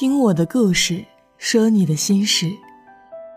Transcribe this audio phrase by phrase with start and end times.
[0.00, 1.04] 听我的故事，
[1.38, 2.48] 说你的心事，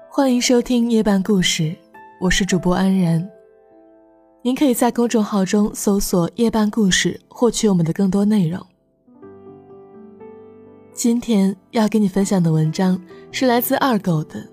[0.08, 1.76] 欢迎收听夜半故事，
[2.20, 3.28] 我是主播安然。
[4.44, 8.64] 您可以在公众号中搜索“夜半故事”，获取我们的更多内容。
[10.94, 13.02] 今天要给你分享的文章
[13.32, 14.48] 是来自二狗的，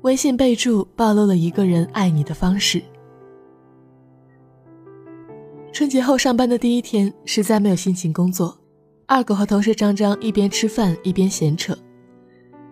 [0.00, 2.82] 微信备注暴露了一个人爱你的方式。
[5.72, 8.58] 春节后上班的第一天，实在没有心情工作。
[9.14, 11.76] 二狗和同事张张一边吃饭一边闲扯，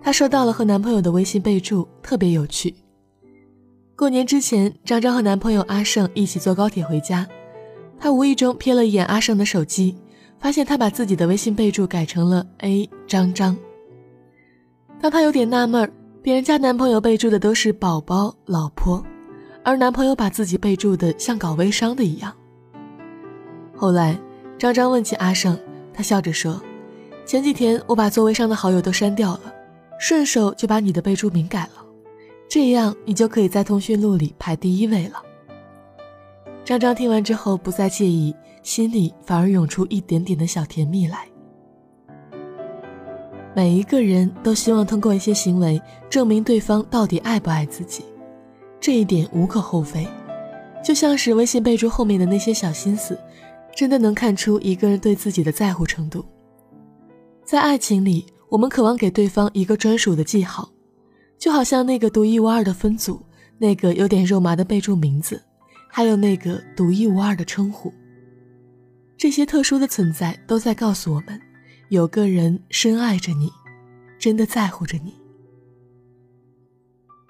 [0.00, 2.74] 她收到了和男朋友的微信备注，特别有趣。
[3.94, 7.28] 过年之前，张张和男朋友阿胜一起坐高铁回家，
[7.98, 9.94] 她无意中瞥了一眼阿胜的手机，
[10.38, 13.54] 发现他把自己的微信备注改成了 A 张张。
[14.98, 19.04] 当她有点纳闷，别人家男朋友备注的都是宝宝、老婆，
[19.62, 22.34] 而男朋友把自己备注的像搞微商的一样。
[23.76, 24.18] 后来，
[24.58, 25.54] 张张问起阿胜。
[26.00, 26.58] 他笑着说
[27.26, 29.52] ：“前几天我把做微商的好友都删掉了，
[29.98, 31.84] 顺手就把你的备注名改了，
[32.48, 35.22] 这样你就可以在通讯录里排第一位了。”
[36.64, 41.28] 张张听完之后不再介意，心里反而涌出一点点的小甜蜜来。
[43.54, 48.06] 每一个人都希望通过一些行为证明对方到底爱不爱自己，
[48.80, 50.08] 这一点无可厚非，
[50.82, 53.18] 就像是微信备注后面的那些小心思。
[53.74, 56.24] 真的能看出一个人对自己的在乎程度。
[57.44, 60.70] 在爱情里，我们渴望给对方一个专属的记号，
[61.38, 63.20] 就好像那个独一无二的分组，
[63.58, 65.42] 那个有点肉麻的备注名字，
[65.88, 67.92] 还有那个独一无二的称呼。
[69.16, 71.40] 这些特殊的存在都在告诉我们，
[71.88, 73.50] 有个人深爱着你，
[74.18, 75.14] 真的在乎着你。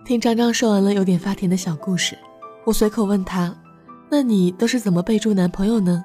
[0.04, 2.16] 听张张说完了有点发甜的小故事，
[2.64, 3.56] 我随口问他
[4.10, 6.04] ：“那你都是怎么备注男朋友呢？”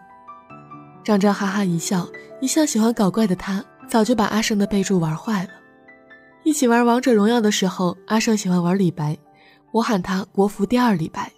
[1.06, 2.08] 张张哈哈一笑，
[2.42, 5.50] 一向喜欢搞怪的他早就把阿胜的备注玩坏了。
[6.44, 9.16] 一起玩王者荣耀的时候，阿胜喜欢玩李白，
[9.72, 11.32] 我喊他国服第二李白。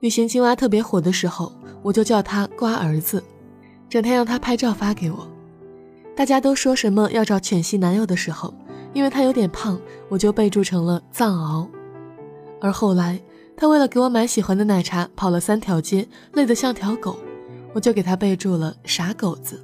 [0.00, 3.22] 旅行青蛙特别火的时候，我就叫他瓜儿子，
[3.88, 5.30] 整天让他拍照发给我。
[6.16, 8.52] 大家都说什么要找犬系男友的时候，
[8.92, 11.68] 因为他有点胖，我就备注成了藏獒。
[12.60, 13.20] 而后来，
[13.56, 17.16] 他为了给我买喜欢的奶茶，跑了三条街，累得像条狗。
[17.76, 19.62] 我就给他备注了“傻狗子”。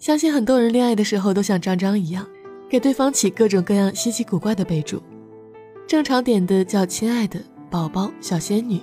[0.00, 2.26] 相信很多人恋爱的时候都像张张一样，
[2.66, 5.02] 给对方起各种各样稀奇古怪的备注。
[5.86, 8.80] 正常点的叫“亲爱的宝宝”“小仙女”，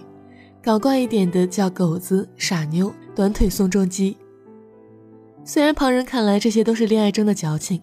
[0.62, 4.16] 搞怪一点的叫“狗子”“傻妞”“短腿宋仲基”。
[5.44, 7.82] 虽然旁人看来这些都是恋爱中的矫情，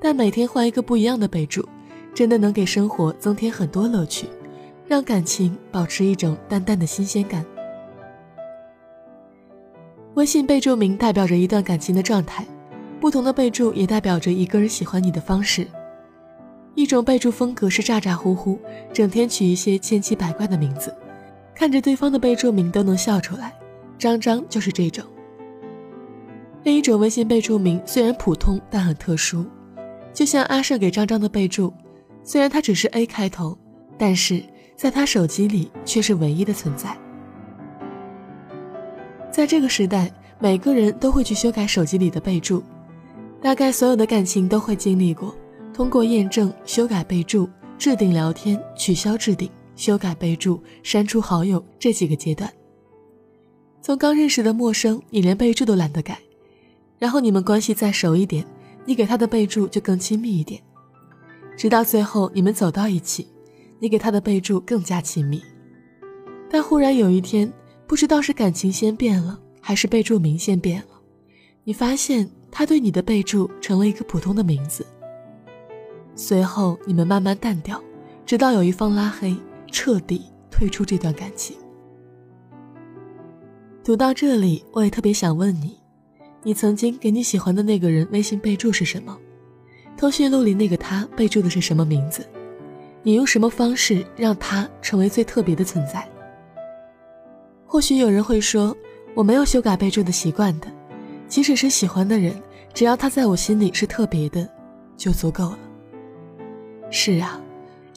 [0.00, 1.68] 但每天换一个不一样的备注，
[2.14, 4.28] 真的能给生活增添很多乐趣，
[4.86, 7.44] 让感情保持一种淡淡的新鲜感。
[10.16, 12.42] 微信备注名代表着一段感情的状态，
[12.98, 15.68] 不同的备注也代表着一个人喜欢你的方式。
[16.74, 18.58] 一种备注风格是咋咋呼呼，
[18.94, 20.94] 整天取一些千奇百怪的名字，
[21.54, 23.52] 看着对方的备注名都能笑出来。
[23.98, 25.04] 张张就是这种。
[26.62, 29.44] 另一种微信备注名虽然普通，但很特殊，
[30.14, 31.70] 就像阿胜给张张的备注，
[32.24, 33.58] 虽然它只是 A 开头，
[33.98, 34.42] 但是
[34.76, 36.96] 在他手机里却是唯一的存在。
[39.36, 42.62] 在这个时代，每个人都会去修改手机里的备注，
[43.38, 45.36] 大概所有的感情都会经历过
[45.74, 47.46] 通过验证、修改备注、
[47.76, 52.50] 置顶聊天、取消置顶、修改备注、删除好友这几个阶段。
[53.82, 56.18] 从刚认识的陌生，你连备注都懒得改，
[56.98, 58.42] 然后你们关系再熟一点，
[58.86, 60.62] 你给他的备注就更亲密一点，
[61.58, 63.28] 直到最后你们走到一起，
[63.80, 65.42] 你给他的备注更加亲密。
[66.50, 67.52] 但忽然有一天。
[67.86, 71.00] 不知道是感情先变了，还是备注名先变了，
[71.62, 74.84] 你发现他对你的备注成了一个普通的名字。
[76.14, 77.80] 随后你们慢慢淡掉，
[78.24, 79.36] 直到有一方拉黑，
[79.70, 81.56] 彻底退出这段感情。
[83.84, 85.78] 读到这里，我也特别想问你：
[86.42, 89.16] 你曾经给你喜欢的那个人微信备注是什么？
[89.96, 92.26] 通讯录里那个他备注的是什么名字？
[93.04, 96.06] 你用什么方式让他成为最特别的存在？
[97.66, 98.74] 或许有人会说，
[99.14, 100.68] 我没有修改备注的习惯的，
[101.26, 102.40] 即使是喜欢的人，
[102.72, 104.48] 只要他在我心里是特别的，
[104.96, 105.58] 就足够了。
[106.90, 107.40] 是啊，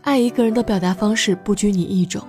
[0.01, 2.21] 爱一个人的表达方式不拘泥一种，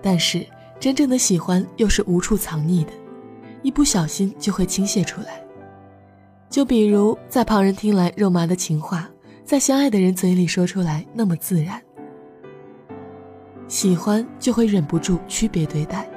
[0.00, 0.46] 但是
[0.78, 2.92] 真正的喜欢又是无处藏匿的，
[3.62, 5.42] 一不小心就会倾泻出来。
[6.48, 9.10] 就比如在旁人听来肉麻的情话，
[9.44, 11.82] 在相爱的人嘴里说出来那么自然，
[13.66, 16.08] 喜欢就会忍不住区别对待。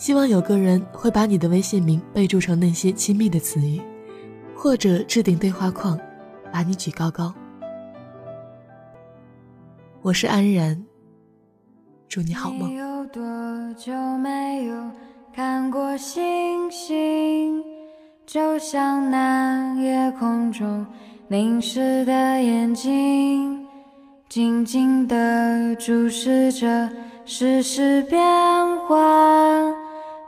[0.00, 3.78] 希望有个人会把你的微信名备注成那些亲密的词语，
[4.56, 6.00] 或者置顶对话框，
[6.50, 7.30] 把你举高高。
[10.00, 10.82] 我是安然，
[12.08, 12.72] 祝你好梦。
[12.72, 13.22] 有多
[13.74, 14.90] 久没有
[15.34, 17.62] 看过星星？
[18.24, 20.86] 就像那夜空中
[21.28, 22.12] 凝视的
[22.42, 23.66] 眼睛，
[24.30, 26.88] 静静地注视着
[27.26, 28.18] 世事变
[28.86, 29.74] 幻，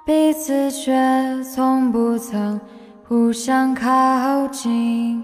[0.04, 0.92] 彼此却
[1.44, 2.60] 从不曾
[3.06, 5.22] 互相靠近。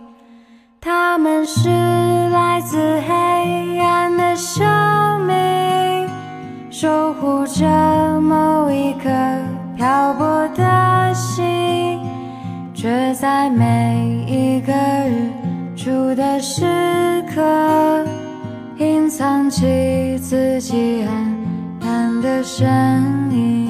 [0.80, 6.08] 他们是来自黑暗的生命，
[6.70, 9.08] 守护着某一颗
[9.76, 11.98] 漂泊的心，
[12.72, 15.28] 却在每一个日
[15.76, 16.62] 出的时
[17.34, 18.06] 刻，
[18.76, 21.36] 隐藏起自己暗
[21.80, 22.64] 淡的身
[23.32, 23.67] 影。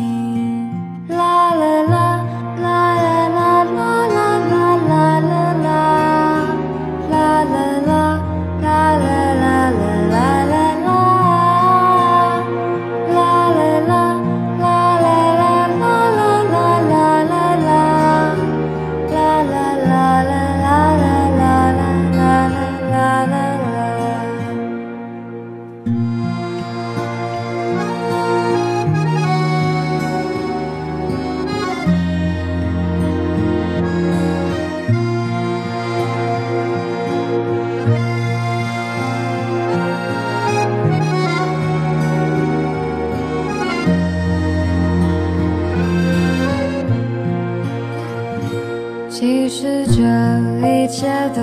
[50.89, 51.43] 一切都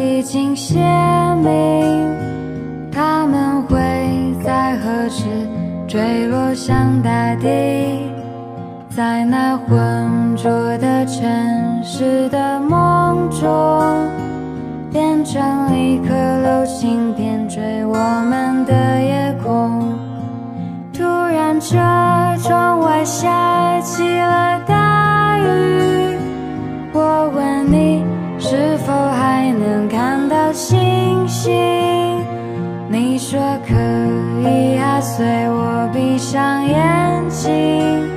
[0.00, 0.78] 已经写
[1.42, 2.16] 明，
[2.92, 3.76] 他们会
[4.44, 5.24] 在何时
[5.88, 7.48] 坠落向大地，
[8.88, 13.48] 在那浑浊的城市的梦中，
[14.92, 15.42] 变成
[15.76, 17.96] 一颗流星，点缀我
[18.30, 19.98] 们的夜空。
[20.92, 21.76] 突然，这
[22.48, 24.60] 窗外下起了
[33.30, 33.74] 说可
[34.42, 38.10] 以啊，随我闭上眼睛。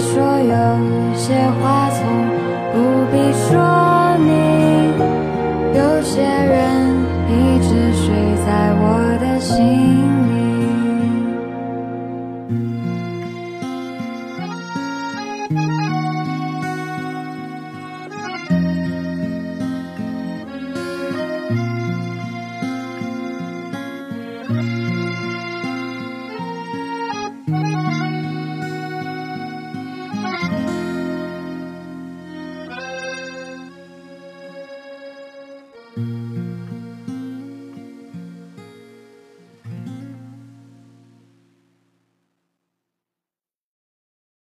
[0.00, 0.54] 说有
[1.14, 1.26] 些
[1.60, 1.79] 话